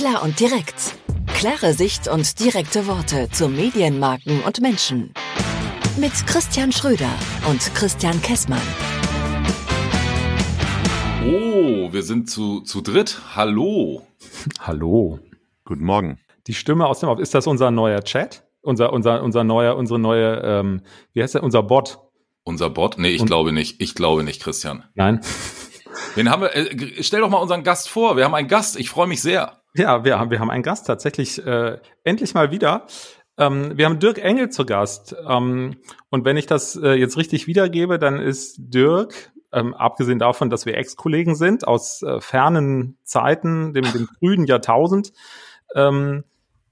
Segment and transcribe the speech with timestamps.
[0.00, 0.94] Klar und direkt.
[1.26, 5.12] Klare Sicht und direkte Worte zu Medienmarken und Menschen.
[5.98, 7.10] Mit Christian Schröder
[7.46, 8.62] und Christian Kessmann.
[11.26, 13.20] Oh, wir sind zu, zu dritt.
[13.36, 14.00] Hallo.
[14.60, 15.18] Hallo.
[15.66, 16.18] Guten Morgen.
[16.46, 18.42] Die Stimme aus dem Off, ist das unser neuer Chat?
[18.62, 20.80] Unser, unser, unser neuer, unsere neue, ähm,
[21.12, 21.98] wie heißt der, unser Bot?
[22.42, 22.96] Unser Bot?
[22.96, 23.82] Nee, ich und, glaube nicht.
[23.82, 24.82] Ich glaube nicht, Christian.
[24.94, 25.20] Nein.
[26.14, 26.56] Wen haben wir?
[26.56, 28.16] Äh, stell doch mal unseren Gast vor.
[28.16, 28.80] Wir haben einen Gast.
[28.80, 29.59] Ich freue mich sehr.
[29.74, 32.86] Ja, wir haben, wir haben einen Gast tatsächlich äh, endlich mal wieder.
[33.38, 35.14] Ähm, wir haben Dirk Engel zu Gast.
[35.28, 35.76] Ähm,
[36.10, 40.66] und wenn ich das äh, jetzt richtig wiedergebe, dann ist Dirk, ähm, abgesehen davon, dass
[40.66, 45.12] wir Ex-Kollegen sind aus äh, fernen Zeiten, dem, dem frühen Jahrtausend,
[45.74, 46.24] ähm,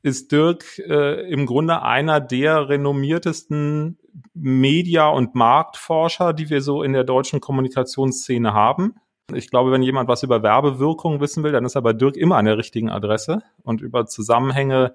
[0.02, 3.98] ist Dirk äh, im Grunde einer der renommiertesten
[4.34, 8.96] Media- und Marktforscher, die wir so in der deutschen Kommunikationsszene haben.
[9.34, 12.46] Ich glaube, wenn jemand was über Werbewirkung wissen will, dann ist aber Dirk immer an
[12.46, 14.94] der richtigen Adresse und über Zusammenhänge,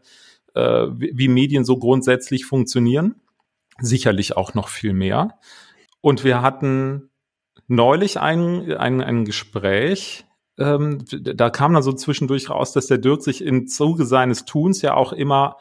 [0.56, 3.22] äh, wie Medien so grundsätzlich funktionieren.
[3.80, 5.40] Sicherlich auch noch viel mehr.
[6.02, 7.10] Und wir hatten
[7.68, 10.26] neulich ein, ein, ein Gespräch,
[10.58, 14.82] ähm, da kam dann so zwischendurch raus, dass der Dirk sich im Zuge seines Tuns
[14.82, 15.58] ja auch immer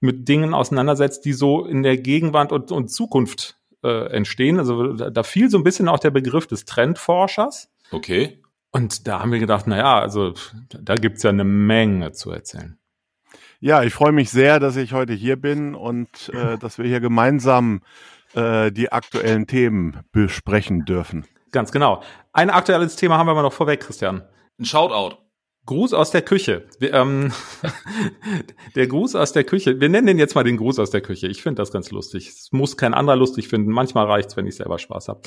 [0.00, 4.58] mit Dingen auseinandersetzt, die so in der Gegenwart und, und Zukunft äh, entstehen.
[4.58, 7.70] Also da, da fiel so ein bisschen auch der Begriff des Trendforschers.
[7.90, 8.42] Okay.
[8.70, 10.34] Und da haben wir gedacht, na ja, also
[10.68, 12.78] da gibt's ja eine Menge zu erzählen.
[13.60, 17.00] Ja, ich freue mich sehr, dass ich heute hier bin und äh, dass wir hier
[17.00, 17.82] gemeinsam
[18.34, 21.24] äh, die aktuellen Themen besprechen dürfen.
[21.52, 22.02] Ganz genau.
[22.32, 24.22] Ein aktuelles Thema haben wir mal noch vorweg, Christian.
[24.58, 25.23] Ein Shoutout.
[25.66, 26.66] Gruß aus der Küche.
[26.78, 27.32] Wir, ähm,
[28.74, 29.80] der Gruß aus der Küche.
[29.80, 31.26] Wir nennen den jetzt mal den Gruß aus der Küche.
[31.26, 32.28] Ich finde das ganz lustig.
[32.28, 33.70] Es muss kein anderer lustig finden.
[33.70, 35.20] Manchmal reicht's, wenn ich selber Spaß habe.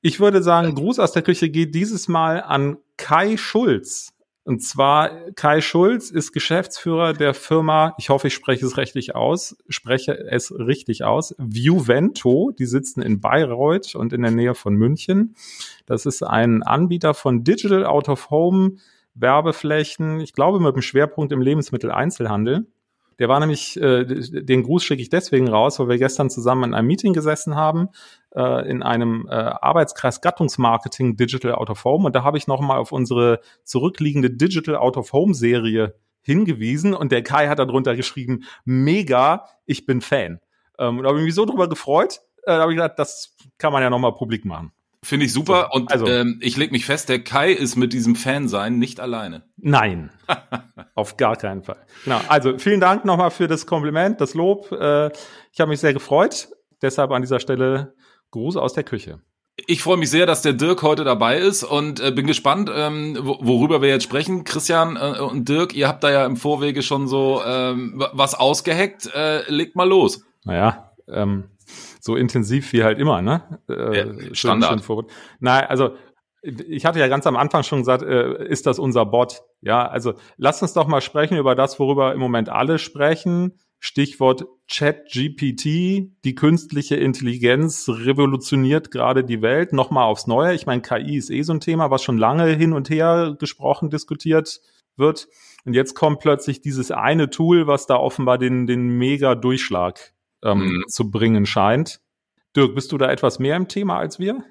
[0.00, 4.12] Ich würde sagen, Gruß aus der Küche geht dieses Mal an Kai Schulz.
[4.44, 9.56] Und zwar Kai Schulz ist Geschäftsführer der Firma, ich hoffe, ich spreche es richtig aus,
[9.68, 12.50] spreche es richtig aus, Viewvento.
[12.58, 15.36] Die sitzen in Bayreuth und in der Nähe von München.
[15.86, 18.78] Das ist ein Anbieter von Digital Out of Home
[19.14, 22.66] Werbeflächen, ich glaube mit dem Schwerpunkt im Lebensmitteleinzelhandel.
[23.18, 26.74] Der war nämlich, äh, den Gruß schicke ich deswegen raus, weil wir gestern zusammen in
[26.74, 27.88] einem Meeting gesessen haben,
[28.34, 32.06] äh, in einem äh, Arbeitskreis Gattungsmarketing Digital Out of Home.
[32.06, 36.94] Und da habe ich nochmal auf unsere zurückliegende Digital Out of Home Serie hingewiesen.
[36.94, 40.40] Und der Kai hat darunter geschrieben, mega, ich bin Fan.
[40.78, 43.36] Ähm, und da habe ich mich so drüber gefreut, äh, da habe ich gedacht, das
[43.58, 44.72] kann man ja nochmal publik machen.
[45.04, 47.92] Finde ich super so, und also, ähm, ich leg mich fest, der Kai ist mit
[47.92, 49.42] diesem Fansein nicht alleine.
[49.56, 50.10] Nein,
[50.94, 51.84] auf gar keinen Fall.
[52.04, 52.20] Genau.
[52.28, 54.70] Also vielen Dank nochmal für das Kompliment, das Lob.
[54.70, 55.08] Äh,
[55.52, 56.48] ich habe mich sehr gefreut.
[56.82, 57.94] Deshalb an dieser Stelle
[58.30, 59.20] Gruß aus der Küche.
[59.66, 63.18] Ich freue mich sehr, dass der Dirk heute dabei ist und äh, bin gespannt, ähm,
[63.20, 64.44] worüber wir jetzt sprechen.
[64.44, 69.10] Christian äh, und Dirk, ihr habt da ja im Vorwege schon so ähm, was ausgeheckt.
[69.14, 70.24] Äh, legt mal los.
[70.44, 71.44] Naja, ähm,
[72.02, 73.60] so intensiv wie halt immer, ne?
[73.68, 74.84] Äh, ja, Standard.
[74.84, 75.04] Schön,
[75.38, 75.92] Nein, also
[76.42, 79.42] ich hatte ja ganz am Anfang schon gesagt, äh, ist das unser Bot?
[79.60, 83.52] Ja, also lass uns doch mal sprechen über das, worüber im Moment alle sprechen.
[83.78, 85.64] Stichwort ChatGPT,
[86.24, 90.54] die künstliche Intelligenz revolutioniert gerade die Welt nochmal aufs Neue.
[90.54, 93.90] Ich meine, KI ist eh so ein Thema, was schon lange hin und her gesprochen,
[93.90, 94.60] diskutiert
[94.96, 95.28] wird.
[95.64, 100.58] Und jetzt kommt plötzlich dieses eine Tool, was da offenbar den, den mega Durchschlag ähm,
[100.58, 100.84] mhm.
[100.88, 102.00] zu bringen scheint.
[102.56, 104.44] Dirk, bist du da etwas mehr im Thema als wir?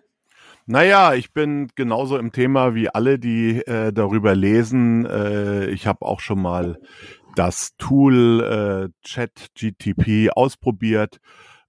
[0.66, 5.06] Naja, ich bin genauso im Thema wie alle, die äh, darüber lesen.
[5.06, 6.78] Äh, ich habe auch schon mal
[7.36, 11.20] das Tool äh, ChatGTP ausprobiert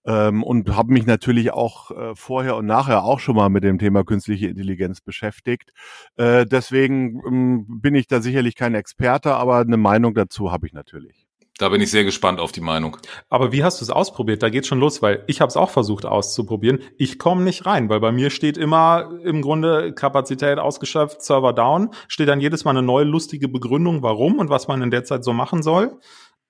[0.04, 3.78] ähm, und habe mich natürlich auch äh, vorher und nachher auch schon mal mit dem
[3.78, 5.72] Thema künstliche Intelligenz beschäftigt.
[6.16, 10.72] Äh, deswegen ähm, bin ich da sicherlich kein Experte, aber eine Meinung dazu habe ich
[10.72, 11.26] natürlich.
[11.62, 12.96] Da bin ich sehr gespannt auf die Meinung.
[13.28, 14.42] Aber wie hast du es ausprobiert?
[14.42, 16.80] Da geht's schon los, weil ich habe es auch versucht auszuprobieren.
[16.98, 21.90] Ich komme nicht rein, weil bei mir steht immer im Grunde Kapazität ausgeschöpft, Server down.
[22.08, 25.22] Steht dann jedes Mal eine neue lustige Begründung, warum und was man in der Zeit
[25.22, 26.00] so machen soll,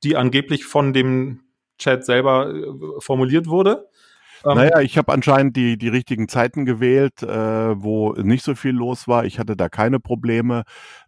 [0.02, 1.40] die angeblich von dem
[1.76, 2.64] Chat selber äh,
[3.00, 3.90] formuliert wurde.
[4.46, 8.72] Ähm, naja, ich habe anscheinend die, die richtigen Zeiten gewählt, äh, wo nicht so viel
[8.72, 9.26] los war.
[9.26, 10.62] Ich hatte da keine Probleme.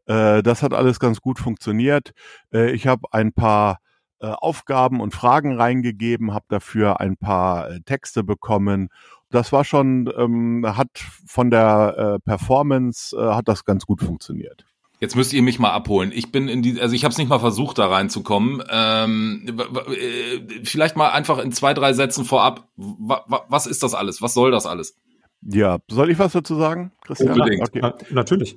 [0.05, 2.13] Äh, das hat alles ganz gut funktioniert.
[2.53, 3.79] Äh, ich habe ein paar
[4.25, 8.89] äh, Aufgaben und Fragen reingegeben, habe dafür ein paar äh, Texte bekommen.
[9.31, 10.89] Das war schon, ähm, hat
[11.27, 14.65] von der äh, Performance, äh, hat das ganz gut funktioniert.
[15.01, 16.11] Jetzt müsst ihr mich mal abholen.
[16.15, 18.63] Ich bin in die, also ich habe es nicht mal versucht, da reinzukommen.
[18.71, 19.61] Ähm,
[19.91, 22.69] äh, vielleicht mal einfach in zwei, drei Sätzen vorab.
[22.77, 24.23] Was ist das alles?
[24.23, 24.97] Was soll das alles?
[25.43, 27.39] Ja, soll ich was dazu sagen, Christian?
[27.39, 27.69] Unbedingt.
[27.69, 27.81] Okay.
[27.83, 28.57] Na, natürlich.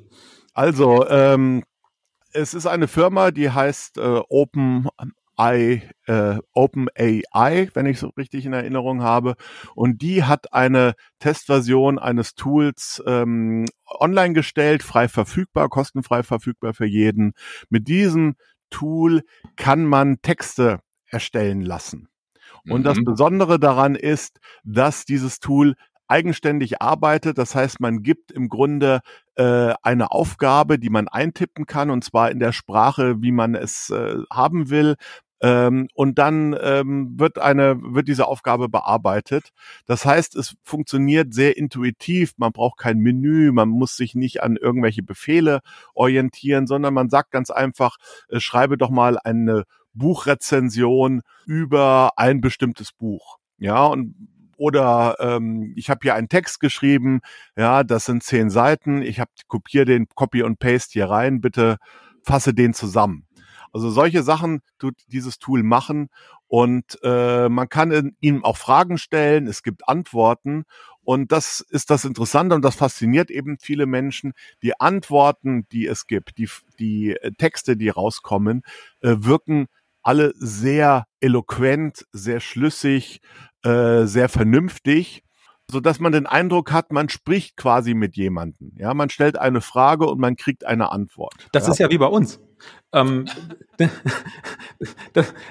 [0.54, 1.64] Also, ähm,
[2.32, 4.88] es ist eine Firma, die heißt äh, Open
[5.40, 9.36] I, äh, OpenAI, wenn ich so richtig in Erinnerung habe.
[9.76, 16.86] Und die hat eine Testversion eines Tools ähm, online gestellt, frei verfügbar, kostenfrei verfügbar für
[16.86, 17.34] jeden.
[17.70, 18.36] Mit diesem
[18.70, 19.22] Tool
[19.56, 22.10] kann man Texte erstellen lassen.
[22.70, 22.84] Und mhm.
[22.84, 25.76] das Besondere daran ist, dass dieses Tool
[26.08, 27.38] eigenständig arbeitet.
[27.38, 29.02] Das heißt, man gibt im Grunde
[29.36, 33.90] äh, eine Aufgabe, die man eintippen kann, und zwar in der Sprache, wie man es
[33.90, 34.96] äh, haben will.
[35.42, 39.50] Ähm, und dann ähm, wird eine wird diese Aufgabe bearbeitet.
[39.86, 42.34] Das heißt, es funktioniert sehr intuitiv.
[42.38, 45.60] Man braucht kein Menü, man muss sich nicht an irgendwelche Befehle
[45.94, 47.98] orientieren, sondern man sagt ganz einfach:
[48.30, 49.64] äh, Schreibe doch mal eine
[49.94, 53.38] Buchrezension über ein bestimmtes Buch.
[53.58, 54.16] Ja, und
[54.58, 57.20] oder ähm, ich habe hier einen Text geschrieben,
[57.56, 61.78] ja, das sind zehn Seiten, ich habe kopiere den Copy und Paste hier rein, bitte
[62.24, 63.27] fasse den zusammen.
[63.78, 66.10] Also solche Sachen tut dieses Tool machen
[66.48, 70.64] und äh, man kann ihm auch Fragen stellen, es gibt Antworten
[71.04, 74.34] und das ist das Interessante und das fasziniert eben viele Menschen.
[74.64, 78.64] Die Antworten, die es gibt, die, die äh, Texte, die rauskommen,
[79.02, 79.68] äh, wirken
[80.02, 83.22] alle sehr eloquent, sehr schlüssig,
[83.64, 85.24] äh, sehr vernünftig,
[85.70, 88.72] so dass man den Eindruck hat, man spricht quasi mit jemandem.
[88.78, 91.34] Ja, man stellt eine Frage und man kriegt eine Antwort.
[91.52, 91.74] Das ja.
[91.74, 92.40] ist ja wie bei uns.
[92.94, 93.26] Ähm,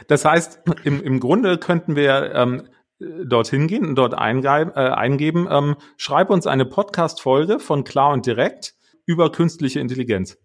[0.09, 2.69] das heißt, im, im Grunde könnten wir ähm,
[2.99, 8.25] dorthin gehen und dort eingeben, äh, eingeben ähm, schreib uns eine Podcast-Folge von Klar und
[8.27, 8.75] Direkt
[9.05, 10.39] über künstliche Intelligenz.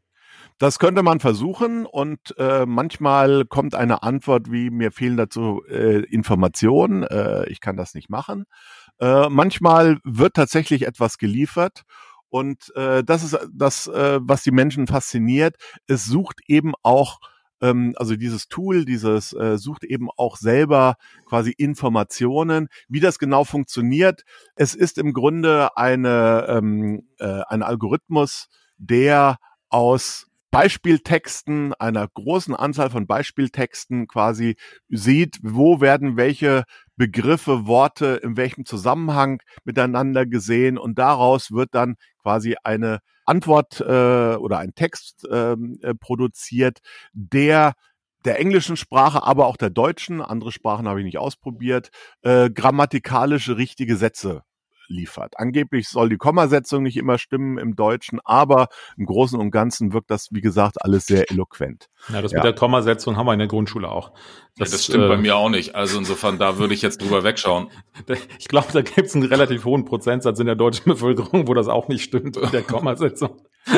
[0.57, 6.03] Das könnte man versuchen und äh, manchmal kommt eine Antwort wie mir fehlen dazu äh,
[6.03, 8.45] Informationen, äh, ich kann das nicht machen.
[9.01, 11.83] Äh, manchmal wird tatsächlich etwas geliefert
[12.30, 15.56] und äh, das ist das, äh, was die Menschen fasziniert.
[15.88, 17.19] Es sucht eben auch
[17.62, 20.95] ähm, also dieses Tool, dieses äh, sucht eben auch selber
[21.25, 24.24] quasi Informationen, wie das genau funktioniert.
[24.56, 29.38] Es ist im Grunde eine ähm, äh, ein Algorithmus, der
[29.69, 34.57] aus Beispieltexten, einer großen Anzahl von Beispieltexten quasi
[34.89, 36.65] sieht, wo werden welche
[37.01, 44.36] Begriffe, Worte in welchem Zusammenhang miteinander gesehen und daraus wird dann quasi eine Antwort äh,
[44.36, 46.77] oder ein Text ähm, äh, produziert,
[47.13, 47.74] der
[48.24, 51.89] der englischen Sprache, aber auch der deutschen, andere Sprachen habe ich nicht ausprobiert,
[52.21, 54.44] äh, grammatikalische richtige Sätze
[54.91, 55.33] liefert.
[55.38, 58.67] Angeblich soll die Kommasetzung nicht immer stimmen im Deutschen, aber
[58.97, 61.88] im Großen und Ganzen wirkt das, wie gesagt, alles sehr eloquent.
[62.09, 62.39] Ja, das ja.
[62.39, 64.11] mit der Kommasetzung haben wir in der Grundschule auch.
[64.57, 65.75] Das, ja, das stimmt äh, bei mir auch nicht.
[65.75, 67.69] Also insofern, da würde ich jetzt drüber wegschauen.
[68.38, 71.67] Ich glaube, da gibt es einen relativ hohen Prozentsatz in der deutschen Bevölkerung, wo das
[71.67, 73.41] auch nicht stimmt mit der Kommasetzung.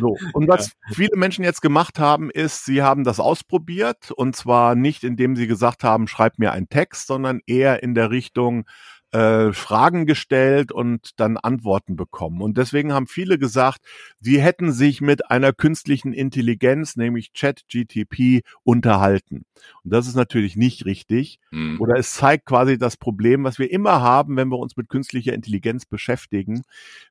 [0.00, 0.16] So.
[0.32, 0.94] Und was ja.
[0.94, 5.46] viele Menschen jetzt gemacht haben, ist, sie haben das ausprobiert und zwar nicht, indem sie
[5.46, 8.64] gesagt haben, schreib mir einen Text, sondern eher in der Richtung,
[9.12, 12.42] äh, Fragen gestellt und dann Antworten bekommen.
[12.42, 13.80] Und deswegen haben viele gesagt,
[14.20, 19.44] sie hätten sich mit einer künstlichen Intelligenz, nämlich ChatGTP, unterhalten.
[19.84, 21.38] Und das ist natürlich nicht richtig.
[21.50, 21.80] Mhm.
[21.80, 25.32] Oder es zeigt quasi das Problem, was wir immer haben, wenn wir uns mit künstlicher
[25.32, 26.62] Intelligenz beschäftigen.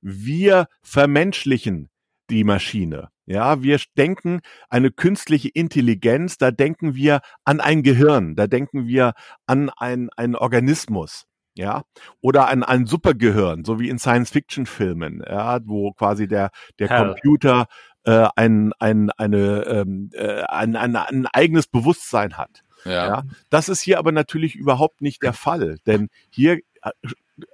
[0.02, 1.90] Wir vermenschlichen
[2.30, 3.10] die Maschine.
[3.26, 9.14] Ja, wir denken eine künstliche Intelligenz, da denken wir an ein Gehirn, da denken wir
[9.46, 11.26] an ein, einen Organismus
[11.58, 11.84] ja,
[12.22, 17.68] oder ein, ein Supergehirn, so wie in Science-Fiction-Filmen, ja, wo quasi der, der Computer
[18.04, 22.64] äh, ein, ein, eine, ähm, äh, ein, ein, ein eigenes Bewusstsein hat.
[22.86, 23.08] Ja.
[23.08, 23.24] ja.
[23.50, 26.92] Das ist hier aber natürlich überhaupt nicht der Fall, denn hier äh,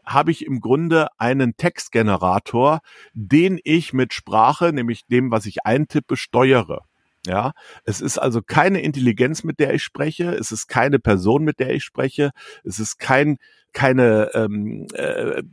[0.05, 2.79] habe ich im Grunde einen Textgenerator,
[3.13, 6.81] den ich mit Sprache, nämlich dem, was ich eintippe, steuere.
[7.25, 7.53] Ja,
[7.85, 10.31] es ist also keine Intelligenz, mit der ich spreche.
[10.35, 12.31] Es ist keine Person, mit der ich spreche.
[12.65, 13.37] Es ist kein,
[13.73, 15.43] keine, ähm, äh,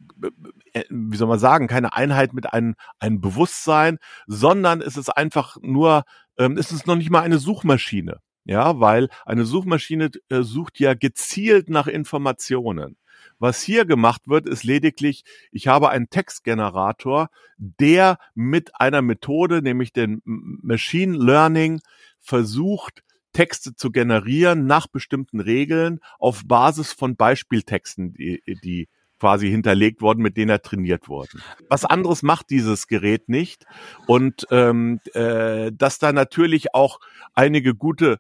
[0.72, 5.56] äh, wie soll man sagen, keine Einheit mit einem, einem Bewusstsein, sondern es ist einfach
[5.62, 6.04] nur,
[6.38, 8.20] ähm, es ist noch nicht mal eine Suchmaschine.
[8.44, 12.96] Ja, weil eine Suchmaschine äh, sucht ja gezielt nach Informationen.
[13.38, 19.92] Was hier gemacht wird, ist lediglich, ich habe einen Textgenerator, der mit einer Methode, nämlich
[19.92, 21.80] dem Machine Learning,
[22.18, 28.88] versucht, Texte zu generieren nach bestimmten Regeln auf Basis von Beispieltexten, die, die
[29.20, 31.42] quasi hinterlegt worden, mit denen er trainiert worden.
[31.68, 33.66] Was anderes macht dieses Gerät nicht.
[34.06, 36.98] Und ähm, äh, dass da natürlich auch
[37.34, 38.18] einige gute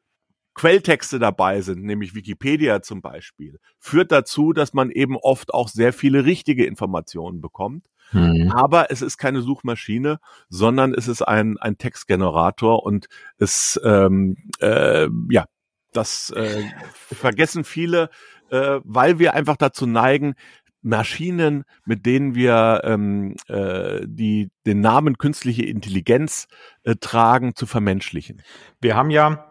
[0.54, 5.92] Quelltexte dabei sind, nämlich Wikipedia zum Beispiel, führt dazu, dass man eben oft auch sehr
[5.92, 7.86] viele richtige Informationen bekommt.
[8.12, 8.50] Mhm.
[8.52, 13.06] Aber es ist keine Suchmaschine, sondern es ist ein, ein Textgenerator und
[13.38, 15.44] es, ähm, äh, ja,
[15.92, 16.62] das äh,
[17.12, 18.10] vergessen viele,
[18.50, 20.34] äh, weil wir einfach dazu neigen,
[20.82, 26.48] Maschinen, mit denen wir ähm, äh, die den Namen künstliche Intelligenz
[26.84, 28.42] äh, tragen, zu vermenschlichen.
[28.80, 29.49] Wir haben ja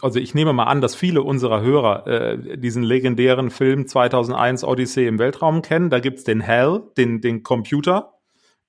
[0.00, 5.06] also ich nehme mal an, dass viele unserer Hörer äh, diesen legendären Film 2001 Odyssee
[5.06, 5.90] im Weltraum kennen.
[5.90, 8.14] Da gibt's den Hell, den, den Computer.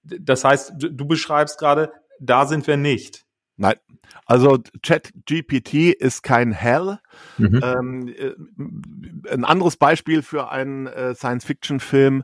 [0.04, 3.26] Das heißt, du, du beschreibst gerade, da sind wir nicht.
[3.58, 3.76] Nein,
[4.26, 7.00] also ChatGPT ist kein Hell.
[7.38, 7.62] Mhm.
[7.64, 12.24] Ähm, äh, ein anderes Beispiel für einen äh, Science-Fiction-Film,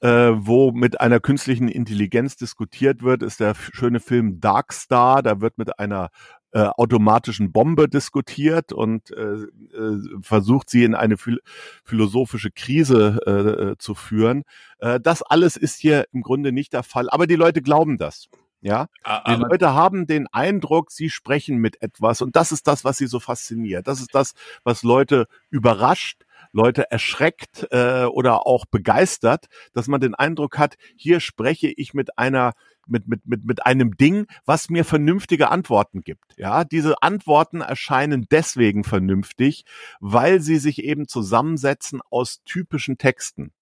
[0.00, 5.22] äh, wo mit einer künstlichen Intelligenz diskutiert wird, ist der schöne Film Dark Star.
[5.22, 6.10] Da wird mit einer
[6.52, 11.40] äh, automatischen Bombe diskutiert und äh, äh, versucht sie in eine phil
[11.84, 13.30] philosophische Krise äh,
[13.70, 14.42] äh, zu führen.
[14.78, 18.28] Äh, das alles ist hier im Grunde nicht der Fall, aber die Leute glauben das.
[18.62, 22.84] Ja, aber die Leute haben den Eindruck, sie sprechen mit etwas und das ist das,
[22.84, 23.88] was sie so fasziniert.
[23.88, 30.14] Das ist das, was Leute überrascht, Leute erschreckt äh, oder auch begeistert, dass man den
[30.14, 32.52] Eindruck hat, hier spreche ich mit einer
[32.86, 36.24] mit, mit, mit, mit einem Ding, was mir vernünftige Antworten gibt.
[36.36, 39.64] Ja, diese Antworten erscheinen deswegen vernünftig,
[40.00, 43.52] weil sie sich eben zusammensetzen aus typischen Texten.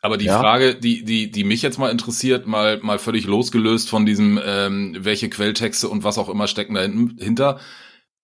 [0.00, 0.40] Aber die ja.
[0.40, 4.96] Frage, die, die, die mich jetzt mal interessiert, mal, mal völlig losgelöst von diesem, ähm,
[4.98, 7.60] welche Quelltexte und was auch immer stecken dahinter.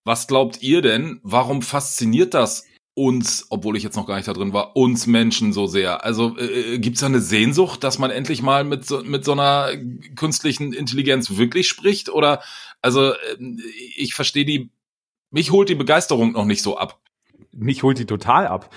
[0.03, 2.65] Was glaubt ihr denn, warum fasziniert das
[2.99, 6.05] uns, obwohl ich jetzt noch gar nicht da drin war, uns Menschen so sehr?
[6.05, 9.25] Also äh, äh gibt es da eine Sehnsucht, dass man endlich mal mit so, mit
[9.25, 9.71] so einer
[10.17, 12.11] künstlichen Intelligenz wirklich spricht?
[12.11, 12.43] Oder
[12.83, 13.17] also äh,
[13.97, 14.71] ich verstehe die,
[15.31, 17.01] mich holt die Begeisterung noch nicht so ab.
[17.53, 18.71] Mich holt die total ab.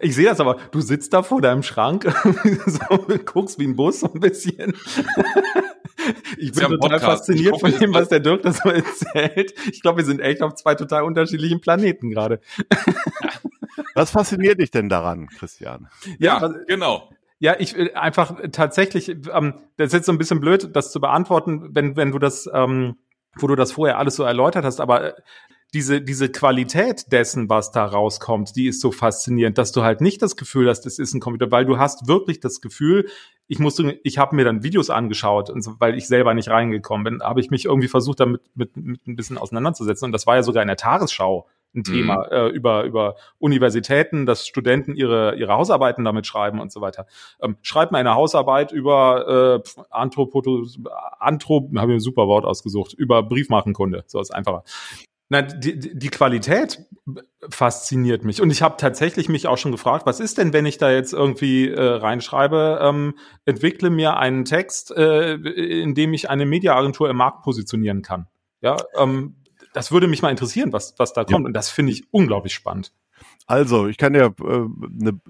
[0.00, 2.04] Ich sehe das aber, du sitzt da vor deinem Schrank,
[2.66, 4.74] so, guckst wie ein Bus so ein bisschen.
[6.36, 7.04] Ich bin total Podcast.
[7.04, 9.54] fasziniert hoffe, von dem, was der Dirk da so erzählt.
[9.70, 12.40] Ich glaube, wir sind echt auf zwei total unterschiedlichen Planeten gerade.
[13.94, 15.88] Was fasziniert dich denn daran, Christian?
[16.18, 17.10] Ja, ja genau.
[17.40, 21.00] Ja, ich will einfach tatsächlich, ähm, das ist jetzt so ein bisschen blöd, das zu
[21.00, 22.96] beantworten, wenn, wenn du das, ähm,
[23.36, 25.14] wo du das vorher alles so erläutert hast, aber
[25.74, 30.22] diese, diese Qualität dessen, was da rauskommt, die ist so faszinierend, dass du halt nicht
[30.22, 33.06] das Gefühl hast, es ist ein Computer, weil du hast wirklich das Gefühl,
[33.48, 37.04] ich musste, ich habe mir dann Videos angeschaut, und so, weil ich selber nicht reingekommen
[37.04, 40.06] bin, habe ich mich irgendwie versucht, damit mit, mit ein bisschen auseinanderzusetzen.
[40.06, 42.32] Und das war ja sogar in der Tagesschau ein Thema mhm.
[42.32, 47.06] äh, über über Universitäten, dass Studenten ihre ihre Hausarbeiten damit schreiben und so weiter.
[47.42, 50.66] Ähm, schreibt mal eine Hausarbeit über äh, Anthropoto,
[51.18, 54.64] Anthrop, habe ich ein super Wort ausgesucht, über Briefmarkenkunde, so ist einfacher.
[55.30, 56.86] Na, die, die Qualität
[57.50, 58.40] fasziniert mich.
[58.40, 61.12] Und ich habe tatsächlich mich auch schon gefragt, was ist denn, wenn ich da jetzt
[61.12, 67.16] irgendwie äh, reinschreibe, ähm, entwickle mir einen Text, äh, in dem ich eine Mediaagentur im
[67.16, 68.26] Markt positionieren kann.
[68.60, 69.36] Ja, ähm,
[69.74, 71.44] das würde mich mal interessieren, was, was da kommt.
[71.44, 71.46] Ja.
[71.46, 72.92] Und das finde ich unglaublich spannend.
[73.46, 75.20] Also, ich kann ja äh, ne,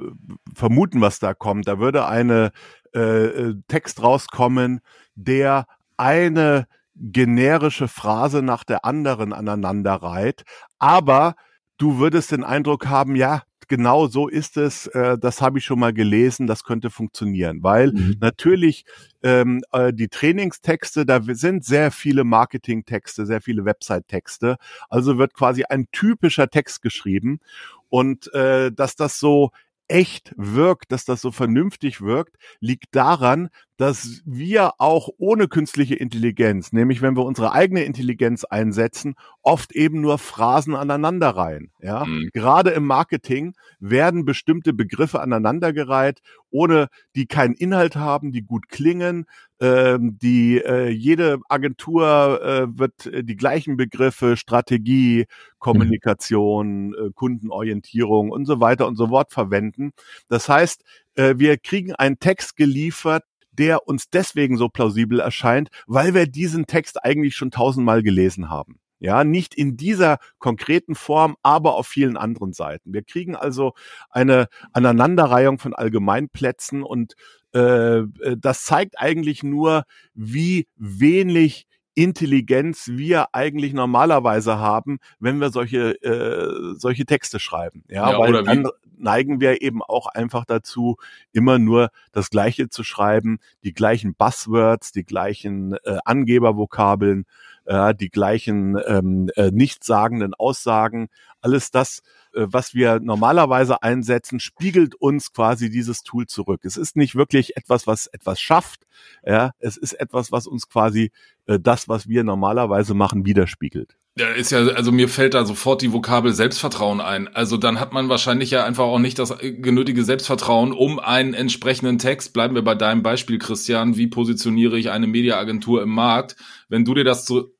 [0.54, 1.68] vermuten, was da kommt.
[1.68, 2.52] Da würde eine
[2.94, 4.80] äh, äh Text rauskommen,
[5.14, 6.66] der eine
[6.98, 10.42] generische Phrase nach der anderen aneinander reiht.
[10.78, 11.34] Aber
[11.78, 15.78] du würdest den Eindruck haben, ja, genau so ist es, äh, das habe ich schon
[15.78, 17.62] mal gelesen, das könnte funktionieren.
[17.62, 18.16] Weil mhm.
[18.20, 18.84] natürlich
[19.22, 24.56] ähm, äh, die Trainingstexte, da sind sehr viele Marketingtexte, sehr viele Website-Texte.
[24.88, 27.40] Also wird quasi ein typischer Text geschrieben.
[27.88, 29.50] Und äh, dass das so
[29.86, 36.72] echt wirkt, dass das so vernünftig wirkt, liegt daran, dass wir auch ohne künstliche Intelligenz,
[36.72, 41.70] nämlich wenn wir unsere eigene Intelligenz einsetzen, oft eben nur Phrasen aneinanderreihen.
[41.80, 42.28] Ja, mhm.
[42.32, 49.26] gerade im Marketing werden bestimmte Begriffe aneinandergereiht, ohne die keinen Inhalt haben, die gut klingen.
[49.60, 55.26] Ähm, die äh, jede Agentur äh, wird äh, die gleichen Begriffe Strategie,
[55.58, 56.94] Kommunikation, mhm.
[56.94, 59.92] äh, Kundenorientierung und so weiter und so fort verwenden.
[60.28, 60.82] Das heißt,
[61.14, 63.24] äh, wir kriegen einen Text geliefert,
[63.58, 68.78] der uns deswegen so plausibel erscheint, weil wir diesen Text eigentlich schon tausendmal gelesen haben.
[69.00, 72.92] Ja, nicht in dieser konkreten Form, aber auf vielen anderen Seiten.
[72.92, 73.74] Wir kriegen also
[74.10, 77.14] eine Aneinanderreihung von Allgemeinplätzen und
[77.54, 79.84] äh, äh das zeigt eigentlich nur,
[80.14, 81.67] wie wenig
[81.98, 87.82] Intelligenz wir eigentlich normalerweise haben, wenn wir solche äh, solche Texte schreiben.
[87.88, 90.96] Ja, ja weil dann neigen wir eben auch einfach dazu,
[91.32, 97.24] immer nur das Gleiche zu schreiben, die gleichen Buzzwords, die gleichen äh, Angebervokabeln,
[97.64, 101.08] äh, die gleichen ähm, äh, nichtssagenden Aussagen.
[101.40, 102.02] Alles das
[102.46, 106.60] was wir normalerweise einsetzen, spiegelt uns quasi dieses Tool zurück.
[106.64, 108.86] Es ist nicht wirklich etwas, was etwas schafft.
[109.26, 111.10] Ja, es ist etwas, was uns quasi
[111.46, 113.96] äh, das, was wir normalerweise machen, widerspiegelt.
[114.18, 117.28] Ja, ist ja, also mir fällt da sofort die Vokabel Selbstvertrauen ein.
[117.28, 121.98] Also dann hat man wahrscheinlich ja einfach auch nicht das genötige Selbstvertrauen, um einen entsprechenden
[121.98, 126.34] Text, bleiben wir bei deinem Beispiel, Christian, wie positioniere ich eine Mediaagentur im Markt?
[126.68, 127.52] Wenn du dir das zu,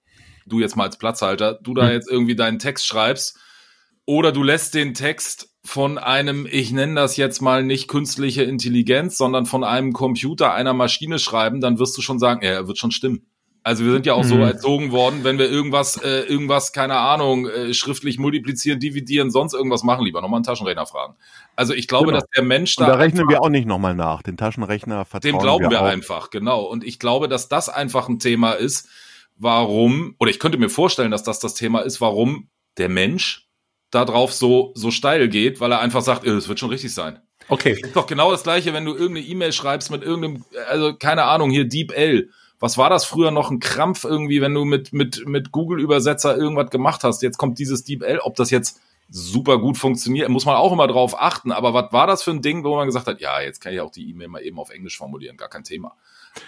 [0.47, 1.93] du jetzt mal als Platzhalter, du da hm.
[1.93, 3.39] jetzt irgendwie deinen Text schreibst,
[4.09, 9.19] oder du lässt den Text von einem, ich nenne das jetzt mal nicht künstliche Intelligenz,
[9.19, 12.79] sondern von einem Computer, einer Maschine schreiben, dann wirst du schon sagen, ja, er wird
[12.79, 13.27] schon stimmen.
[13.65, 14.29] Also wir sind ja auch mhm.
[14.29, 19.53] so erzogen worden, wenn wir irgendwas, äh, irgendwas, keine Ahnung, äh, schriftlich multiplizieren, dividieren, sonst
[19.53, 21.15] irgendwas machen, lieber nochmal einen Taschenrechner fragen.
[21.55, 22.21] Also ich glaube, genau.
[22.21, 22.87] dass der Mensch da.
[22.87, 24.23] Und da rechnen wir auch nicht nochmal nach.
[24.23, 26.63] Den Taschenrechner vertrauen Dem glauben wir, wir einfach, genau.
[26.63, 28.89] Und ich glaube, dass das einfach ein Thema ist,
[29.37, 32.49] warum, oder ich könnte mir vorstellen, dass das das Thema ist, warum
[32.79, 33.48] der Mensch
[33.91, 37.21] da drauf so, so steil geht, weil er einfach sagt, es wird schon richtig sein.
[37.49, 37.81] Okay.
[37.83, 41.51] Ist doch genau das gleiche, wenn du irgendeine E-Mail schreibst mit irgendeinem, also keine Ahnung,
[41.51, 42.29] hier Deep L
[42.61, 46.71] was war das früher noch ein Krampf irgendwie, wenn du mit, mit, mit Google-Übersetzer irgendwas
[46.71, 47.23] gemacht hast?
[47.23, 51.21] Jetzt kommt dieses DeepL, ob das jetzt super gut funktioniert, muss man auch immer drauf
[51.21, 51.53] achten.
[51.53, 53.81] Aber was war das für ein Ding, wo man gesagt hat, ja, jetzt kann ich
[53.81, 55.97] auch die E-Mail mal eben auf Englisch formulieren, gar kein Thema.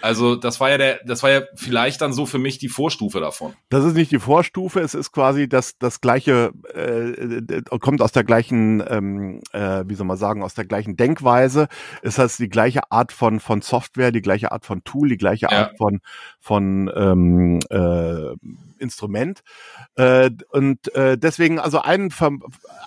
[0.01, 3.19] Also das war ja der, das war ja vielleicht dann so für mich die Vorstufe
[3.19, 3.53] davon.
[3.69, 8.23] Das ist nicht die Vorstufe, es ist quasi das das gleiche, äh, kommt aus der
[8.23, 11.67] gleichen, ähm, äh, wie soll man sagen, aus der gleichen Denkweise.
[12.01, 15.47] Es heißt die gleiche Art von von Software, die gleiche Art von Tool, die gleiche
[15.51, 15.63] ja.
[15.63, 15.99] Art von
[16.39, 18.35] von ähm, äh,
[18.81, 19.43] Instrument.
[19.95, 22.11] Äh, und äh, deswegen, also ein,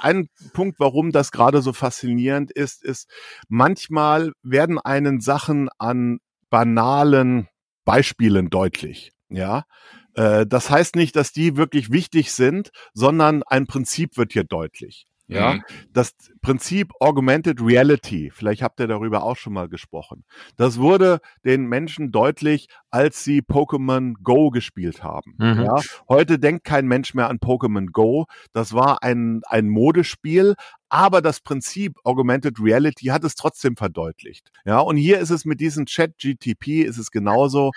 [0.00, 3.08] ein Punkt, warum das gerade so faszinierend ist, ist,
[3.48, 6.18] manchmal werden einen Sachen an
[6.50, 7.48] banalen
[7.84, 9.12] Beispielen deutlich.
[9.28, 9.64] Ja,
[10.14, 15.06] äh, das heißt nicht, dass die wirklich wichtig sind, sondern ein Prinzip wird hier deutlich.
[15.26, 15.62] Ja, mhm.
[15.92, 20.24] das Prinzip Augmented Reality, vielleicht habt ihr darüber auch schon mal gesprochen.
[20.56, 25.34] Das wurde den Menschen deutlich, als sie Pokémon Go gespielt haben.
[25.38, 25.62] Mhm.
[25.64, 28.26] Ja, heute denkt kein Mensch mehr an Pokémon Go.
[28.52, 30.56] Das war ein, ein Modespiel,
[30.90, 34.50] aber das Prinzip Augmented Reality hat es trotzdem verdeutlicht.
[34.66, 37.70] Ja, und hier ist es mit diesem Chat GTP ist es genauso.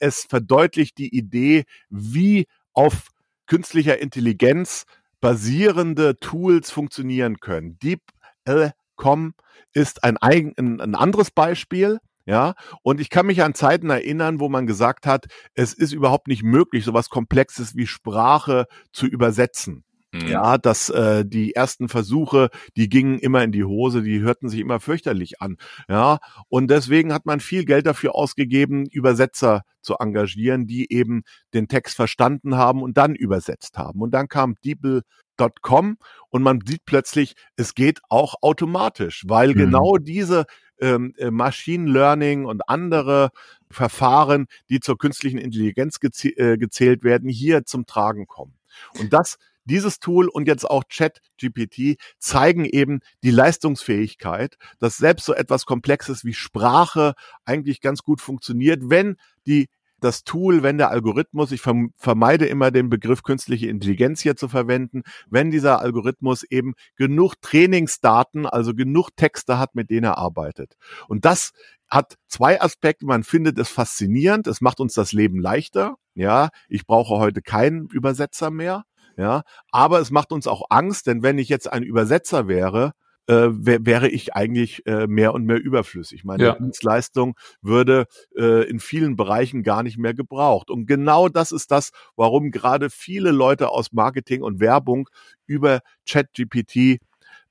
[0.00, 3.08] Es verdeutlicht die Idee, wie auf
[3.46, 4.86] künstlicher Intelligenz
[5.24, 7.78] basierende Tools funktionieren können.
[7.78, 9.32] DeepL.com
[9.72, 11.98] ist ein, ein, ein anderes Beispiel.
[12.26, 16.28] Ja, und ich kann mich an Zeiten erinnern, wo man gesagt hat, es ist überhaupt
[16.28, 19.84] nicht möglich, sowas Komplexes wie Sprache zu übersetzen.
[20.14, 20.28] Mhm.
[20.28, 24.60] Ja, dass äh, die ersten Versuche, die gingen immer in die Hose, die hörten sich
[24.60, 25.56] immer fürchterlich an.
[25.88, 31.22] Ja, und deswegen hat man viel Geld dafür ausgegeben, Übersetzer zu engagieren, die eben
[31.52, 34.00] den Text verstanden haben und dann übersetzt haben.
[34.00, 35.96] Und dann kam DeepL.com
[36.28, 39.58] und man sieht plötzlich, es geht auch automatisch, weil mhm.
[39.58, 40.44] genau diese
[40.80, 43.30] ähm, äh, Machine Learning und andere
[43.68, 48.54] Verfahren, die zur künstlichen Intelligenz äh, gezählt werden, hier zum Tragen kommen.
[49.00, 55.34] Und das dieses Tool und jetzt auch ChatGPT zeigen eben die Leistungsfähigkeit, dass selbst so
[55.34, 59.68] etwas Komplexes wie Sprache eigentlich ganz gut funktioniert, wenn die
[60.04, 65.02] das Tool, wenn der Algorithmus, ich vermeide immer den Begriff künstliche Intelligenz hier zu verwenden,
[65.30, 70.76] wenn dieser Algorithmus eben genug Trainingsdaten, also genug Texte hat, mit denen er arbeitet.
[71.08, 71.52] Und das
[71.88, 73.06] hat zwei Aspekte.
[73.06, 74.46] Man findet es faszinierend.
[74.46, 75.96] Es macht uns das Leben leichter.
[76.14, 78.84] Ja, ich brauche heute keinen Übersetzer mehr.
[79.16, 82.92] Ja, aber es macht uns auch Angst, denn wenn ich jetzt ein Übersetzer wäre,
[83.26, 86.24] äh, wär, wäre ich eigentlich äh, mehr und mehr überflüssig.
[86.24, 86.54] Meine ja.
[86.54, 90.70] Dienstleistung würde äh, in vielen Bereichen gar nicht mehr gebraucht.
[90.70, 95.08] Und genau das ist das, warum gerade viele Leute aus Marketing und Werbung
[95.46, 97.00] über ChatGPT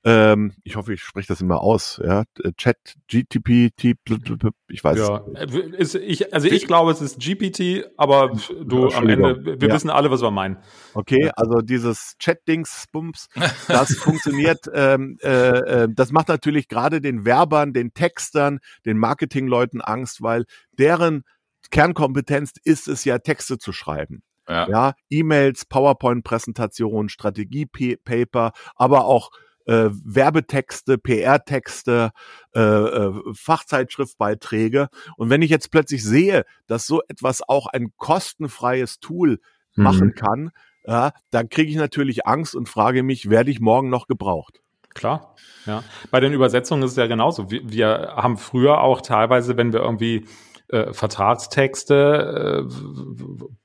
[0.06, 2.02] ähm, ich hoffe, ich spreche das immer aus.
[2.04, 2.24] Ja,
[2.58, 3.72] Chat, GTP,
[4.68, 4.98] ich weiß.
[4.98, 5.24] Ja,
[5.78, 8.34] ist, ich, also ich glaube, es ist GPT, aber
[8.66, 9.74] du am Ende, wir ja.
[9.74, 10.58] wissen alle, was wir meinen.
[10.94, 13.30] Okay, also dieses Chat-Dings, Bums,
[13.70, 14.66] das funktioniert.
[14.74, 20.44] Ähm, äh, äh, das macht natürlich gerade den Werbern, den Textern, den Marketingleuten Angst, weil
[20.78, 21.24] deren
[21.72, 24.22] Kernkompetenz ist es ja, Texte zu schreiben.
[24.50, 29.32] Ja, ja E-Mails, PowerPoint-Präsentationen, Strategie-Paper, aber auch
[29.66, 32.12] äh, Werbetexte, PR-Texte,
[32.56, 34.90] äh, äh, Fachzeitschriftbeiträge.
[35.18, 39.40] Und wenn ich jetzt plötzlich sehe, dass so etwas auch ein kostenfreies Tool
[39.76, 39.84] mhm.
[39.84, 40.52] machen kann,
[40.86, 44.60] ja, dann kriege ich natürlich Angst und frage mich, werde ich morgen noch gebraucht?
[44.94, 45.84] Klar, ja.
[46.12, 47.50] Bei den Übersetzungen ist es ja genauso.
[47.50, 50.26] Wir, wir haben früher auch teilweise, wenn wir irgendwie
[50.68, 52.74] äh, Vertragstexte äh,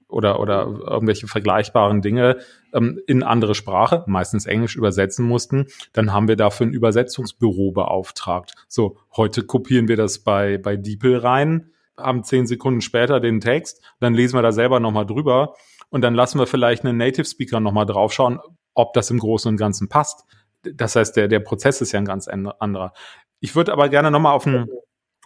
[0.09, 2.39] oder, oder irgendwelche vergleichbaren Dinge
[2.73, 8.55] ähm, in andere Sprache, meistens Englisch, übersetzen mussten, dann haben wir dafür ein Übersetzungsbüro beauftragt.
[8.69, 13.83] So, heute kopieren wir das bei, bei DeepL rein, haben zehn Sekunden später den Text,
[14.01, 15.55] dann lesen wir da selber nochmal drüber
[15.91, 18.39] und dann lassen wir vielleicht einen Native Speaker nochmal draufschauen,
[18.75, 20.25] ob das im Großen und Ganzen passt.
[20.63, 22.93] Das heißt, der, der Prozess ist ja ein ganz anderer.
[23.41, 24.69] Ich würde aber gerne nochmal auf einen,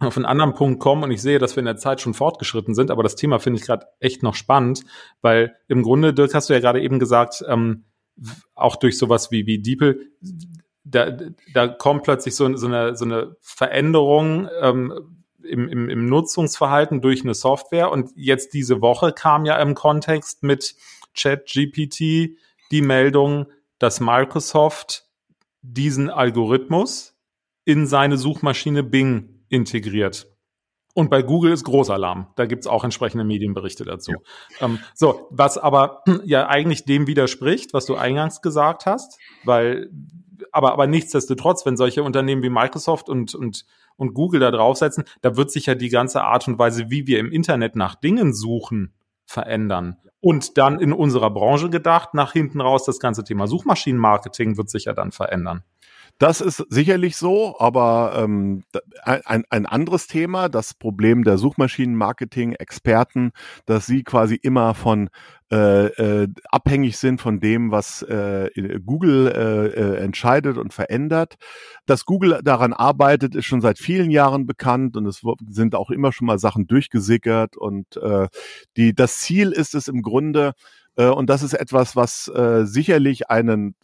[0.06, 2.74] auf einen anderen Punkt kommen und ich sehe, dass wir in der Zeit schon fortgeschritten
[2.74, 4.84] sind, aber das Thema finde ich gerade echt noch spannend,
[5.20, 7.84] weil im Grunde, Dirk, hast du ja gerade eben gesagt, ähm,
[8.54, 10.00] auch durch sowas wie, wie DeepL,
[10.84, 11.16] da,
[11.54, 14.92] da kommt plötzlich so, so, eine, so eine Veränderung ähm,
[15.42, 17.90] im, im, im Nutzungsverhalten durch eine Software.
[17.90, 20.74] Und jetzt diese Woche kam ja im Kontext mit
[21.16, 22.36] ChatGPT
[22.70, 23.46] die Meldung,
[23.78, 25.06] dass Microsoft
[25.62, 27.14] diesen Algorithmus
[27.64, 30.26] in seine Suchmaschine Bing integriert.
[30.94, 32.28] Und bei Google ist Großalarm.
[32.36, 34.12] Da gibt's auch entsprechende Medienberichte dazu.
[34.12, 34.66] Ja.
[34.66, 39.90] Ähm, so, was aber ja eigentlich dem widerspricht, was du eingangs gesagt hast, weil,
[40.50, 43.64] aber, aber nichtsdestotrotz, wenn solche Unternehmen wie Microsoft und, und,
[43.96, 47.20] und Google da draufsetzen, da wird sich ja die ganze Art und Weise, wie wir
[47.20, 48.92] im Internet nach Dingen suchen,
[49.24, 49.96] verändern.
[50.20, 54.84] Und dann in unserer Branche gedacht, nach hinten raus, das ganze Thema Suchmaschinenmarketing wird sich
[54.84, 55.64] ja dann verändern.
[56.22, 58.62] Das ist sicherlich so, aber ähm,
[59.02, 63.32] ein, ein anderes Thema, das Problem der Suchmaschinenmarketing-Experten,
[63.66, 65.10] dass sie quasi immer von
[65.50, 68.50] äh, äh, abhängig sind von dem, was äh,
[68.86, 71.34] Google äh, äh, entscheidet und verändert.
[71.86, 76.12] Dass Google daran arbeitet, ist schon seit vielen Jahren bekannt und es sind auch immer
[76.12, 78.28] schon mal Sachen durchgesickert und äh,
[78.76, 80.52] die, das Ziel ist es im Grunde,
[80.94, 83.74] äh, und das ist etwas, was äh, sicherlich einen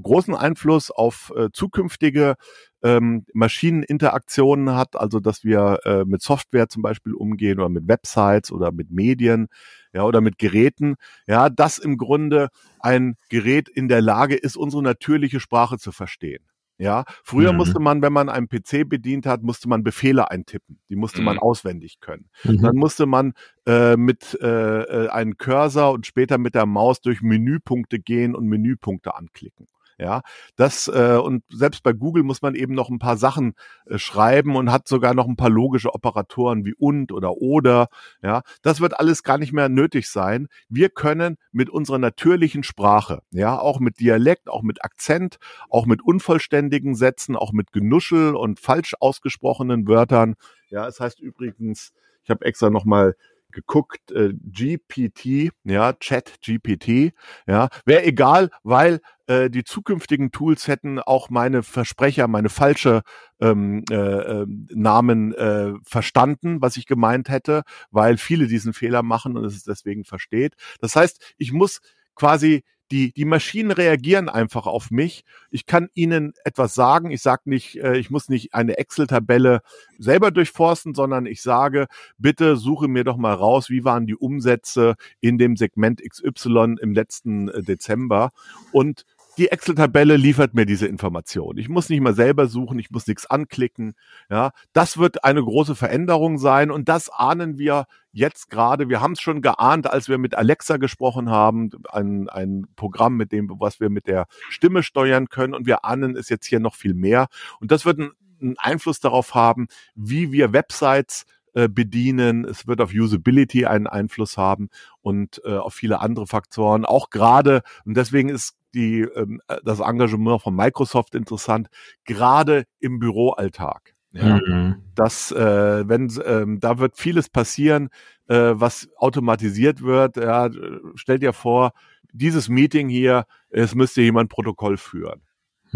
[0.00, 2.34] großen Einfluss auf äh, zukünftige
[2.82, 8.52] ähm, Maschineninteraktionen hat, also dass wir äh, mit Software zum Beispiel umgehen oder mit Websites
[8.52, 9.48] oder mit Medien,
[9.92, 12.48] ja, oder mit Geräten, ja, dass im Grunde
[12.80, 16.44] ein Gerät in der Lage ist, unsere natürliche Sprache zu verstehen.
[16.78, 17.58] Ja, früher mhm.
[17.58, 20.78] musste man, wenn man einen PC bedient hat, musste man Befehle eintippen.
[20.90, 21.24] Die musste mhm.
[21.24, 22.28] man auswendig können.
[22.44, 22.60] Mhm.
[22.60, 23.32] Dann musste man
[23.66, 28.46] äh, mit äh, äh, einem Cursor und später mit der Maus durch Menüpunkte gehen und
[28.46, 29.66] Menüpunkte anklicken.
[29.98, 30.20] Ja,
[30.56, 33.54] das äh, und selbst bei Google muss man eben noch ein paar Sachen
[33.86, 37.88] äh, schreiben und hat sogar noch ein paar logische Operatoren wie und oder oder.
[38.22, 40.48] Ja, das wird alles gar nicht mehr nötig sein.
[40.68, 45.38] Wir können mit unserer natürlichen Sprache, ja, auch mit Dialekt, auch mit Akzent,
[45.70, 50.34] auch mit unvollständigen Sätzen, auch mit Genuschel und falsch ausgesprochenen Wörtern.
[50.68, 53.14] Ja, es heißt übrigens, ich habe extra noch mal
[53.52, 57.12] geguckt, äh, GPT, ja, Chat GPT,
[57.46, 63.02] ja, wäre egal, weil äh, die zukünftigen Tools hätten auch meine Versprecher, meine falsche
[63.40, 69.36] ähm, äh, ähm, Namen äh, verstanden, was ich gemeint hätte, weil viele diesen Fehler machen
[69.36, 70.54] und es deswegen versteht.
[70.80, 71.80] Das heißt, ich muss
[72.14, 75.24] quasi die, die Maschinen reagieren einfach auf mich.
[75.50, 77.10] Ich kann ihnen etwas sagen.
[77.10, 79.60] Ich sage nicht, äh, ich muss nicht eine Excel-Tabelle
[79.98, 81.86] selber durchforsten, sondern ich sage,
[82.18, 86.92] bitte suche mir doch mal raus, wie waren die Umsätze in dem Segment XY im
[86.92, 88.30] letzten äh, Dezember.
[88.72, 89.04] Und
[89.36, 91.58] die Excel-Tabelle liefert mir diese Information.
[91.58, 93.94] Ich muss nicht mal selber suchen, ich muss nichts anklicken.
[94.30, 98.88] Ja, das wird eine große Veränderung sein und das ahnen wir jetzt gerade.
[98.88, 103.32] Wir haben es schon geahnt, als wir mit Alexa gesprochen haben, ein, ein Programm, mit
[103.32, 106.74] dem, was wir mit der Stimme steuern können und wir ahnen es jetzt hier noch
[106.74, 107.26] viel mehr.
[107.60, 112.44] Und das wird einen Einfluss darauf haben, wie wir Websites äh, bedienen.
[112.44, 114.68] Es wird auf Usability einen Einfluss haben
[115.00, 116.84] und äh, auf viele andere Faktoren.
[116.84, 121.68] Auch gerade, und deswegen ist die, ähm, äh, das Engagement von Microsoft interessant,
[122.04, 123.94] gerade im Büroalltag.
[124.12, 124.76] Ja, mhm.
[124.94, 127.88] Das, äh, wenn ähm, da wird vieles passieren,
[128.28, 130.16] äh, was automatisiert wird.
[130.16, 130.48] Ja,
[130.94, 131.72] stell dir vor,
[132.12, 135.20] dieses Meeting hier, es müsste jemand Protokoll führen.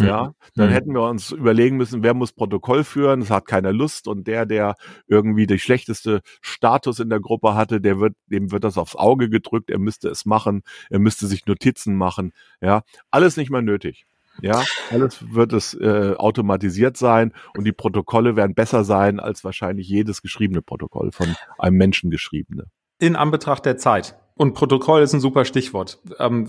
[0.06, 0.72] Ja, dann mhm.
[0.72, 4.46] hätten wir uns überlegen müssen, wer muss Protokoll führen, es hat keiner Lust und der,
[4.46, 4.74] der
[5.06, 9.28] irgendwie der schlechteste Status in der Gruppe hatte, der wird, dem wird das aufs Auge
[9.28, 14.06] gedrückt, er müsste es machen, er müsste sich Notizen machen, ja, alles nicht mehr nötig.
[14.42, 19.88] Ja, alles wird es äh, automatisiert sein und die Protokolle werden besser sein als wahrscheinlich
[19.88, 22.64] jedes geschriebene Protokoll von einem Menschen geschriebene.
[22.98, 24.19] In Anbetracht der Zeit.
[24.40, 25.98] Und Protokoll ist ein super Stichwort.
[26.18, 26.48] Ähm,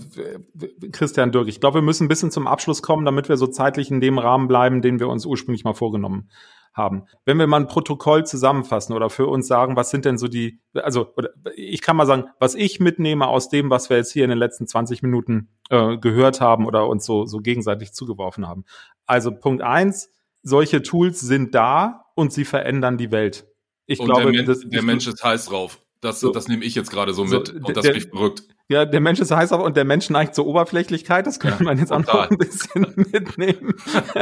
[0.92, 3.90] Christian Dirk, ich glaube, wir müssen ein bisschen zum Abschluss kommen, damit wir so zeitlich
[3.90, 6.30] in dem Rahmen bleiben, den wir uns ursprünglich mal vorgenommen
[6.72, 7.04] haben.
[7.26, 10.58] Wenn wir mal ein Protokoll zusammenfassen oder für uns sagen, was sind denn so die,
[10.72, 11.14] also
[11.54, 14.38] ich kann mal sagen, was ich mitnehme aus dem, was wir jetzt hier in den
[14.38, 18.64] letzten 20 Minuten äh, gehört haben oder uns so, so gegenseitig zugeworfen haben.
[19.04, 20.08] Also Punkt eins,
[20.42, 23.46] solche Tools sind da und sie verändern die Welt.
[23.84, 25.81] Ich und glaube, der, Men das, der Mensch ist heiß drauf.
[26.02, 28.42] Das, so, das nehme ich jetzt gerade so mit so, und das der, mich verrückt.
[28.68, 31.28] Ja, der Mensch ist heiß und der Mensch neigt zur Oberflächlichkeit.
[31.28, 33.74] Das könnte ja, man jetzt auch noch ein bisschen mitnehmen.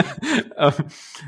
[0.58, 0.72] ähm,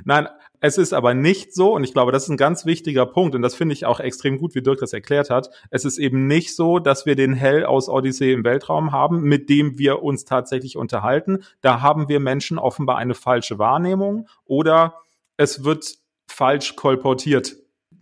[0.05, 0.29] nein,
[0.61, 3.41] es ist aber nicht so, und ich glaube, das ist ein ganz wichtiger Punkt, und
[3.41, 5.49] das finde ich auch extrem gut, wie Dirk das erklärt hat.
[5.71, 9.49] Es ist eben nicht so, dass wir den Hell aus Odyssey im Weltraum haben, mit
[9.49, 11.45] dem wir uns tatsächlich unterhalten.
[11.63, 15.01] Da haben wir Menschen offenbar eine falsche Wahrnehmung oder
[15.39, 15.95] es wird
[16.29, 17.57] falsch kolportiert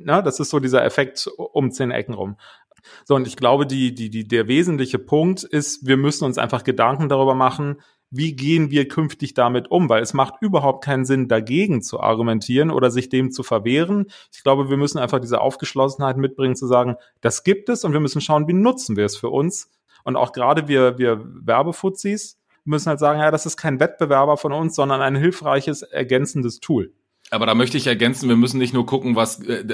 [0.04, 2.36] na, das ist so dieser Effekt um zehn Ecken rum.
[3.04, 6.64] So, und ich glaube, die, die, die, der wesentliche Punkt ist, wir müssen uns einfach
[6.64, 7.76] Gedanken darüber machen,
[8.10, 9.88] wie gehen wir künftig damit um?
[9.88, 14.06] Weil es macht überhaupt keinen Sinn, dagegen zu argumentieren oder sich dem zu verwehren.
[14.32, 18.00] Ich glaube, wir müssen einfach diese Aufgeschlossenheit mitbringen, zu sagen, das gibt es und wir
[18.00, 19.70] müssen schauen, wie nutzen wir es für uns.
[20.02, 24.52] Und auch gerade wir, wir Werbefuzis müssen halt sagen, ja, das ist kein Wettbewerber von
[24.52, 26.92] uns, sondern ein hilfreiches, ergänzendes Tool.
[27.32, 29.64] Aber da möchte ich ergänzen, wir müssen nicht nur gucken, was, äh,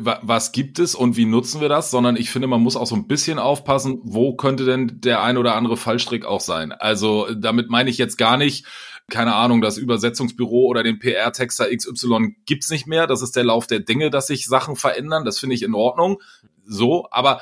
[0.00, 2.94] was gibt es und wie nutzen wir das, sondern ich finde, man muss auch so
[2.94, 6.70] ein bisschen aufpassen, wo könnte denn der ein oder andere Fallstrick auch sein.
[6.70, 8.64] Also damit meine ich jetzt gar nicht,
[9.10, 13.08] keine Ahnung, das Übersetzungsbüro oder den PR-Texter XY gibt's nicht mehr.
[13.08, 15.24] Das ist der Lauf der Dinge, dass sich Sachen verändern.
[15.24, 16.22] Das finde ich in Ordnung.
[16.64, 17.40] So, aber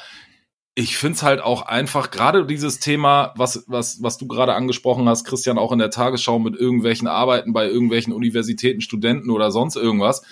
[0.78, 5.24] ich find's halt auch einfach, gerade dieses Thema, was, was, was du gerade angesprochen hast,
[5.24, 10.22] Christian, auch in der Tagesschau mit irgendwelchen Arbeiten bei irgendwelchen Universitäten, Studenten oder sonst irgendwas.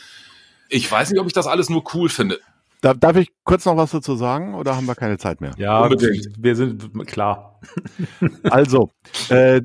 [0.69, 2.39] Ich weiß nicht, ob ich das alles nur cool finde.
[2.81, 5.51] Darf, darf ich kurz noch was dazu sagen oder haben wir keine Zeit mehr?
[5.59, 6.29] Ja, Unbedingt.
[6.39, 7.59] wir sind klar.
[8.45, 8.91] Also,
[9.31, 9.63] äh,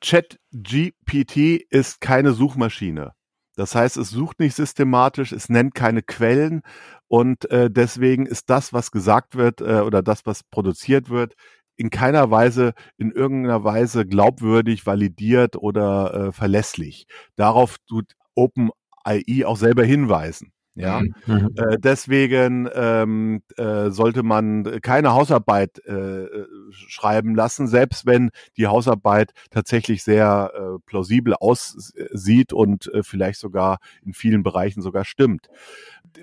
[0.00, 3.12] ChatGPT ist keine Suchmaschine.
[3.56, 6.62] Das heißt, es sucht nicht systematisch, es nennt keine Quellen
[7.08, 11.34] und äh, deswegen ist das, was gesagt wird äh, oder das, was produziert wird,
[11.76, 17.06] in keiner Weise, in irgendeiner Weise glaubwürdig, validiert oder äh, verlässlich.
[17.36, 20.52] Darauf tut OpenAI auch selber hinweisen.
[20.74, 21.14] Ja, mhm.
[21.26, 21.50] mhm.
[21.56, 26.26] äh, deswegen ähm, äh, sollte man keine Hausarbeit äh,
[26.70, 33.78] schreiben lassen, selbst wenn die Hausarbeit tatsächlich sehr äh, plausibel aussieht und äh, vielleicht sogar
[34.02, 35.48] in vielen Bereichen sogar stimmt.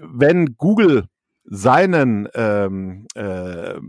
[0.01, 1.05] Wenn Google
[1.43, 3.79] seinen ähm, äh,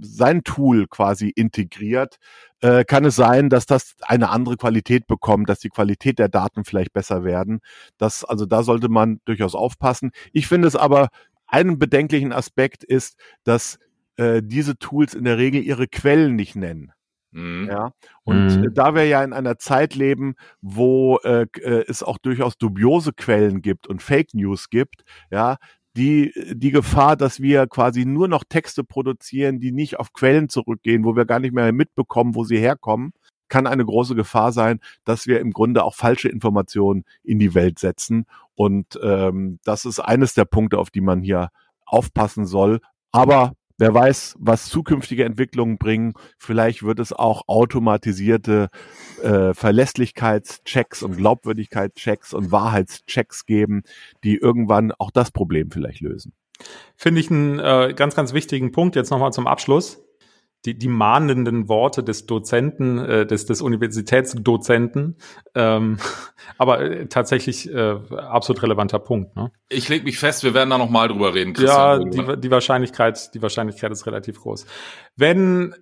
[0.00, 2.18] sein Tool quasi integriert,
[2.60, 6.64] äh, kann es sein, dass das eine andere Qualität bekommt, dass die Qualität der Daten
[6.64, 7.60] vielleicht besser werden.
[7.98, 10.12] Das, also da sollte man durchaus aufpassen.
[10.32, 11.08] Ich finde es aber
[11.46, 13.78] einen bedenklichen Aspekt ist, dass
[14.16, 16.92] äh, diese Tools in der Regel ihre Quellen nicht nennen.
[17.32, 17.68] Mhm.
[17.70, 17.92] Ja,
[18.24, 18.74] und mhm.
[18.74, 23.62] da wir ja in einer Zeit leben, wo äh, äh, es auch durchaus dubiose Quellen
[23.62, 25.56] gibt und Fake News gibt, ja,
[25.96, 31.04] die, die Gefahr, dass wir quasi nur noch Texte produzieren, die nicht auf Quellen zurückgehen,
[31.04, 33.12] wo wir gar nicht mehr mitbekommen, wo sie herkommen,
[33.48, 37.78] kann eine große Gefahr sein, dass wir im Grunde auch falsche Informationen in die Welt
[37.78, 38.24] setzen.
[38.54, 41.50] Und ähm, das ist eines der Punkte, auf die man hier
[41.84, 42.80] aufpassen soll.
[43.10, 43.52] Aber
[43.82, 46.14] Wer weiß, was zukünftige Entwicklungen bringen.
[46.38, 48.68] Vielleicht wird es auch automatisierte
[49.24, 53.82] äh, Verlässlichkeitschecks und Glaubwürdigkeitschecks und Wahrheitschecks geben,
[54.22, 56.32] die irgendwann auch das Problem vielleicht lösen.
[56.94, 60.00] Finde ich einen äh, ganz, ganz wichtigen Punkt jetzt nochmal zum Abschluss
[60.64, 65.16] die, die mahnenden Worte des Dozenten, äh, des, des Universitätsdozenten.
[65.54, 65.98] Ähm,
[66.58, 69.36] aber äh, tatsächlich äh, absolut relevanter Punkt.
[69.36, 69.50] Ne?
[69.68, 71.52] Ich leg mich fest, wir werden da nochmal drüber reden.
[71.52, 74.66] Christian, ja, die, die Wahrscheinlichkeit, die Wahrscheinlichkeit ist relativ groß.
[75.16, 75.74] Wenn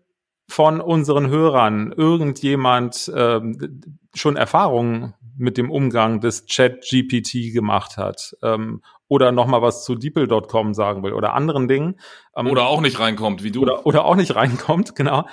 [0.49, 3.83] von unseren Hörern irgendjemand ähm,
[4.14, 9.85] schon Erfahrungen mit dem Umgang des Chat GPT gemacht hat ähm, oder noch mal was
[9.85, 12.01] zu DeepL.com sagen will oder anderen Dingen.
[12.37, 13.61] Ähm, oder auch nicht reinkommt, wie du.
[13.62, 15.27] Oder, oder auch nicht reinkommt, genau.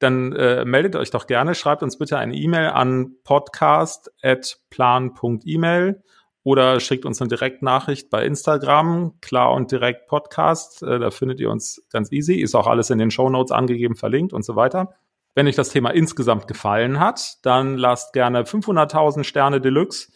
[0.00, 6.02] Dann äh, meldet euch doch gerne, schreibt uns bitte eine E-Mail an podcast.plan.email
[6.42, 10.82] oder schickt uns eine Direktnachricht bei Instagram, klar und direkt Podcast.
[10.82, 12.34] Äh, da findet ihr uns ganz easy.
[12.34, 14.96] Ist auch alles in den Show Notes angegeben, verlinkt und so weiter.
[15.36, 20.10] Wenn euch das Thema insgesamt gefallen hat, dann lasst gerne 500.000 Sterne Deluxe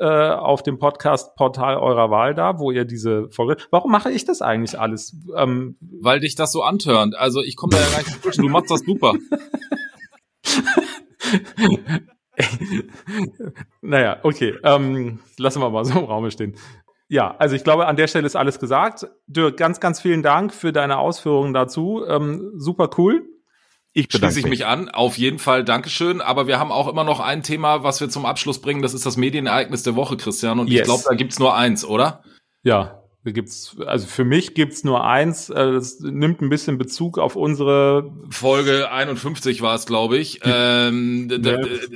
[0.00, 3.62] äh, auf dem Podcast-Portal eurer Wahl da, wo ihr diese Folge.
[3.70, 5.14] Warum mache ich das eigentlich alles?
[5.36, 7.14] Ähm, Weil dich das so antörnt.
[7.16, 8.42] Also ich komme da ja gar nicht zwischen.
[8.42, 9.12] Du machst das super.
[13.82, 14.56] naja, okay.
[14.64, 16.56] Ähm, lassen wir mal so im Raum stehen.
[17.08, 19.06] Ja, also ich glaube, an der Stelle ist alles gesagt.
[19.26, 22.04] Dirk, ganz, ganz vielen Dank für deine Ausführungen dazu.
[22.06, 23.28] Ähm, super cool.
[23.92, 24.88] Ich schließe ich mich an.
[24.88, 26.20] Auf jeden Fall, Dankeschön.
[26.20, 28.82] Aber wir haben auch immer noch ein Thema, was wir zum Abschluss bringen.
[28.82, 30.60] Das ist das Medienereignis der Woche, Christian.
[30.60, 30.80] Und yes.
[30.80, 32.22] ich glaube, da gibt's nur eins, oder?
[32.62, 32.99] Ja.
[33.24, 38.10] Gibt's, also für mich gibt's nur eins, äh, das nimmt ein bisschen Bezug auf unsere
[38.30, 40.40] Folge 51 war es, glaube ich.
[40.42, 41.28] Ähm,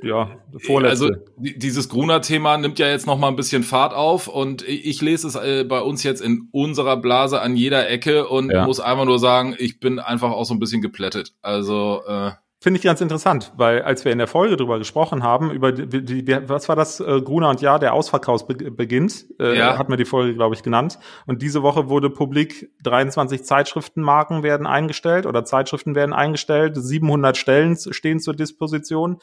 [0.02, 1.04] ja, vorletzte.
[1.06, 5.26] Also dieses Gruner-Thema nimmt ja jetzt noch mal ein bisschen Fahrt auf und ich lese
[5.28, 8.66] es äh, bei uns jetzt in unserer Blase an jeder Ecke und ja.
[8.66, 11.32] muss einfach nur sagen, ich bin einfach auch so ein bisschen geplättet.
[11.40, 12.32] Also äh,
[12.64, 16.24] Finde ich ganz interessant, weil als wir in der Folge drüber gesprochen haben, über die,
[16.24, 19.76] die, was war das, äh, Gruner und Ja, der Ausverkauf be beginnt, äh, ja.
[19.76, 20.98] hat mir die Folge, glaube ich, genannt.
[21.26, 27.76] Und diese Woche wurde publik 23 Zeitschriftenmarken werden eingestellt oder Zeitschriften werden eingestellt, 700 Stellen
[27.76, 29.18] stehen zur Disposition.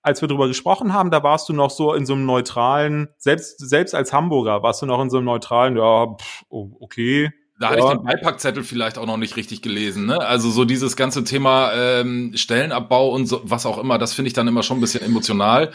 [0.00, 3.58] Als wir drüber gesprochen haben, da warst du noch so in so einem neutralen, selbst,
[3.58, 7.80] selbst als Hamburger warst du noch in so einem neutralen, ja, pff, okay, da hatte
[7.80, 10.06] ich den Beipackzettel vielleicht auch noch nicht richtig gelesen.
[10.06, 10.20] Ne?
[10.20, 14.32] Also so dieses ganze Thema ähm, Stellenabbau und so, was auch immer, das finde ich
[14.32, 15.72] dann immer schon ein bisschen emotional.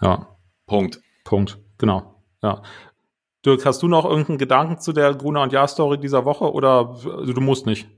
[0.00, 0.28] Ja.
[0.66, 1.00] Punkt.
[1.24, 1.58] Punkt.
[1.78, 2.14] Genau.
[2.42, 2.62] Ja.
[3.44, 7.32] Dirk, hast du noch irgendeinen Gedanken zu der Gruner und Jahr-Story dieser Woche oder also
[7.32, 7.88] du musst nicht?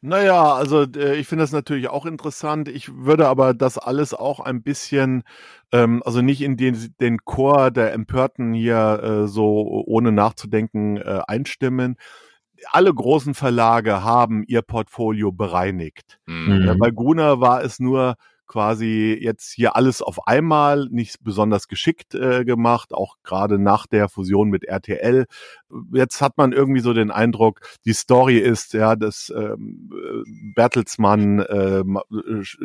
[0.00, 2.68] Naja, also äh, ich finde das natürlich auch interessant.
[2.68, 5.24] Ich würde aber das alles auch ein bisschen,
[5.72, 11.20] ähm, also nicht in den, den Chor der Empörten hier äh, so ohne nachzudenken äh,
[11.26, 11.96] einstimmen,
[12.70, 16.18] alle großen Verlage haben ihr Portfolio bereinigt.
[16.26, 16.64] Mhm.
[16.66, 18.16] Ja, bei Gruner war es nur
[18.48, 24.08] quasi jetzt hier alles auf einmal, nicht besonders geschickt äh, gemacht, auch gerade nach der
[24.08, 25.26] Fusion mit RTL.
[25.92, 29.90] Jetzt hat man irgendwie so den Eindruck, die Story ist, ja, dass ähm,
[30.54, 31.84] Bertelsmann äh,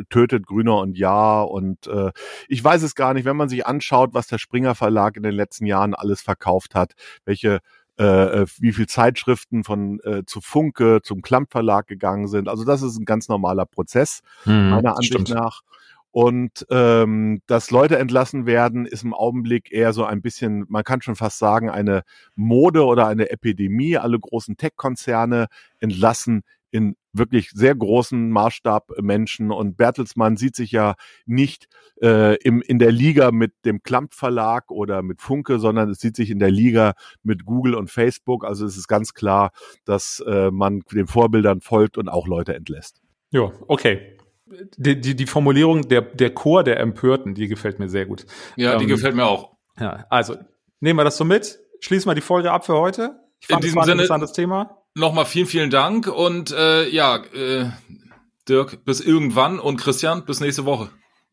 [0.08, 2.10] tötet Grüner und Ja und äh,
[2.48, 5.34] ich weiß es gar nicht, wenn man sich anschaut, was der Springer Verlag in den
[5.34, 6.94] letzten Jahren alles verkauft hat,
[7.26, 7.60] welche äh,
[7.96, 12.48] äh, wie viel Zeitschriften von äh, zu Funke zum Klamp Verlag gegangen sind.
[12.48, 15.30] Also das ist ein ganz normaler Prozess hm, meiner Ansicht stimmt.
[15.30, 15.62] nach.
[16.10, 21.02] Und ähm, dass Leute entlassen werden, ist im Augenblick eher so ein bisschen, man kann
[21.02, 22.02] schon fast sagen, eine
[22.36, 23.96] Mode oder eine Epidemie.
[23.96, 25.46] Alle großen Tech-Konzerne
[25.80, 29.50] entlassen in wirklich sehr großen Maßstab Menschen.
[29.50, 30.94] Und Bertelsmann sieht sich ja
[31.26, 31.68] nicht
[32.02, 36.16] äh, im, in der Liga mit dem Klamp Verlag oder mit Funke, sondern es sieht
[36.16, 38.44] sich in der Liga mit Google und Facebook.
[38.44, 39.52] Also es ist ganz klar,
[39.84, 43.00] dass äh, man den Vorbildern folgt und auch Leute entlässt.
[43.30, 44.18] Ja, okay.
[44.76, 48.26] Die, die, die Formulierung der, der Chor der Empörten, die gefällt mir sehr gut.
[48.56, 49.56] Ja, die ähm, gefällt mir auch.
[49.80, 50.36] Ja, also
[50.80, 51.58] nehmen wir das so mit.
[51.80, 53.20] Schließen wir die Folge ab für heute.
[53.40, 56.88] Ich fand, in diesem das war ein interessantes Thema nochmal vielen, vielen Dank und äh,
[56.88, 57.70] ja, äh,
[58.48, 60.90] Dirk, bis irgendwann und Christian, bis nächste Woche.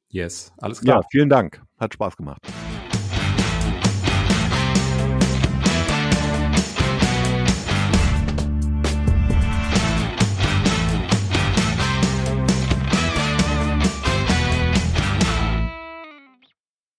[0.10, 1.02] Yes, alles klar.
[1.02, 1.62] Ja, vielen Dank.
[1.78, 2.41] Hat Spaß gemacht.